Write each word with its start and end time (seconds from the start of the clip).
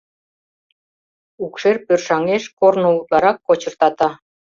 Укшер 1.43 1.75
пӧршаҥеш, 1.85 2.43
корно 2.59 2.87
утларак 2.97 3.37
кочыртата. 3.47 4.09